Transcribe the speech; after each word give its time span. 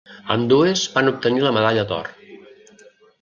Ambdues 0.35 0.85
van 0.95 1.09
obtenir 1.11 1.43
la 1.45 1.51
medalla 1.59 1.83
d'or. 1.93 2.09